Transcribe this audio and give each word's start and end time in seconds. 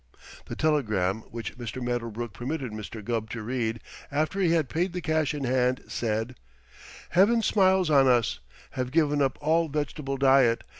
The 0.45 0.55
telegram, 0.55 1.21
which 1.29 1.59
Mr. 1.59 1.79
Medderbrook 1.79 2.33
permitted 2.33 2.71
Mr. 2.71 3.05
Gubb 3.05 3.29
to 3.29 3.43
read 3.43 3.79
after 4.11 4.39
he 4.39 4.49
had 4.49 4.67
paid 4.67 4.93
the 4.93 4.99
cash 4.99 5.31
in 5.35 5.43
hand, 5.43 5.83
said: 5.87 6.33
Heaven 7.09 7.43
smiles 7.43 7.91
on 7.91 8.07
us. 8.07 8.39
Have 8.71 8.89
given 8.89 9.21
up 9.21 9.37
all 9.41 9.69
vegetable 9.69 10.17
diet. 10.17 10.63